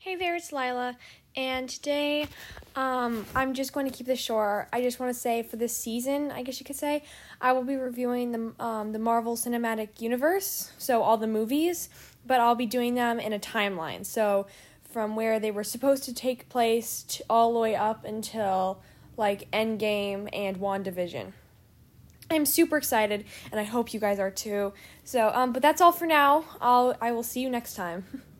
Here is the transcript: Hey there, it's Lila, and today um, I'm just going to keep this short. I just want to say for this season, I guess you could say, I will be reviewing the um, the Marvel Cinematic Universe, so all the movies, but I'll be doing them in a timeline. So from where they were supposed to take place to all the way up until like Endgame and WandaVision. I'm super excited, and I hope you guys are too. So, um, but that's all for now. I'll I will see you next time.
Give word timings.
Hey 0.00 0.14
there, 0.14 0.36
it's 0.36 0.52
Lila, 0.52 0.96
and 1.34 1.68
today 1.68 2.28
um, 2.76 3.26
I'm 3.34 3.52
just 3.52 3.72
going 3.72 3.84
to 3.84 3.92
keep 3.92 4.06
this 4.06 4.20
short. 4.20 4.68
I 4.72 4.80
just 4.80 5.00
want 5.00 5.12
to 5.12 5.18
say 5.18 5.42
for 5.42 5.56
this 5.56 5.76
season, 5.76 6.30
I 6.30 6.44
guess 6.44 6.60
you 6.60 6.64
could 6.64 6.76
say, 6.76 7.02
I 7.40 7.50
will 7.50 7.64
be 7.64 7.74
reviewing 7.74 8.30
the 8.30 8.64
um, 8.64 8.92
the 8.92 9.00
Marvel 9.00 9.36
Cinematic 9.36 10.00
Universe, 10.00 10.70
so 10.78 11.02
all 11.02 11.16
the 11.16 11.26
movies, 11.26 11.88
but 12.24 12.40
I'll 12.40 12.54
be 12.54 12.64
doing 12.64 12.94
them 12.94 13.18
in 13.18 13.32
a 13.32 13.40
timeline. 13.40 14.06
So 14.06 14.46
from 14.88 15.16
where 15.16 15.40
they 15.40 15.50
were 15.50 15.64
supposed 15.64 16.04
to 16.04 16.14
take 16.14 16.48
place 16.48 17.02
to 17.02 17.24
all 17.28 17.52
the 17.52 17.58
way 17.58 17.74
up 17.74 18.04
until 18.04 18.80
like 19.16 19.50
Endgame 19.50 20.28
and 20.32 20.58
WandaVision. 20.58 21.32
I'm 22.30 22.46
super 22.46 22.76
excited, 22.76 23.24
and 23.50 23.58
I 23.58 23.64
hope 23.64 23.92
you 23.92 23.98
guys 23.98 24.20
are 24.20 24.30
too. 24.30 24.74
So, 25.02 25.32
um, 25.34 25.52
but 25.52 25.60
that's 25.60 25.80
all 25.80 25.92
for 25.92 26.06
now. 26.06 26.44
I'll 26.60 26.96
I 27.00 27.10
will 27.10 27.24
see 27.24 27.40
you 27.40 27.50
next 27.50 27.74
time. 27.74 28.04